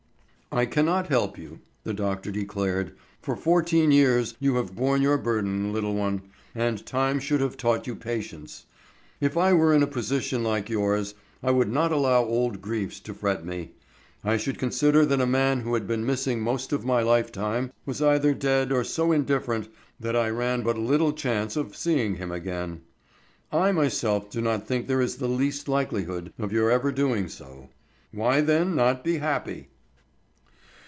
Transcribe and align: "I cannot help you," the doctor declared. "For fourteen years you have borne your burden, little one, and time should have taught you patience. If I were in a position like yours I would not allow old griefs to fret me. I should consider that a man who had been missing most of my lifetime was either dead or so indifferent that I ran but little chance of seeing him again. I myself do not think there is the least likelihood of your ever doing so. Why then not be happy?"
"I 0.53 0.65
cannot 0.65 1.07
help 1.07 1.37
you," 1.37 1.61
the 1.85 1.93
doctor 1.93 2.29
declared. 2.29 2.91
"For 3.21 3.37
fourteen 3.37 3.89
years 3.93 4.35
you 4.41 4.55
have 4.55 4.75
borne 4.75 5.01
your 5.01 5.17
burden, 5.17 5.71
little 5.71 5.95
one, 5.95 6.23
and 6.53 6.85
time 6.85 7.21
should 7.21 7.39
have 7.39 7.55
taught 7.55 7.87
you 7.87 7.95
patience. 7.95 8.65
If 9.21 9.37
I 9.37 9.53
were 9.53 9.73
in 9.73 9.81
a 9.81 9.87
position 9.87 10.43
like 10.43 10.69
yours 10.69 11.15
I 11.41 11.51
would 11.51 11.71
not 11.71 11.93
allow 11.93 12.25
old 12.25 12.61
griefs 12.61 12.99
to 12.99 13.13
fret 13.13 13.45
me. 13.45 13.71
I 14.25 14.35
should 14.35 14.59
consider 14.59 15.05
that 15.05 15.21
a 15.21 15.25
man 15.25 15.61
who 15.61 15.73
had 15.73 15.87
been 15.87 16.05
missing 16.05 16.41
most 16.41 16.73
of 16.73 16.83
my 16.83 17.01
lifetime 17.01 17.71
was 17.85 18.01
either 18.01 18.33
dead 18.33 18.73
or 18.73 18.83
so 18.83 19.13
indifferent 19.13 19.69
that 20.01 20.17
I 20.17 20.29
ran 20.29 20.63
but 20.63 20.77
little 20.77 21.13
chance 21.13 21.55
of 21.55 21.77
seeing 21.77 22.15
him 22.15 22.29
again. 22.29 22.81
I 23.53 23.71
myself 23.71 24.29
do 24.29 24.41
not 24.41 24.67
think 24.67 24.87
there 24.87 24.99
is 24.99 25.15
the 25.15 25.29
least 25.29 25.69
likelihood 25.69 26.33
of 26.37 26.51
your 26.51 26.69
ever 26.69 26.91
doing 26.91 27.29
so. 27.29 27.69
Why 28.11 28.41
then 28.41 28.75
not 28.75 29.01
be 29.05 29.19
happy?" 29.19 29.69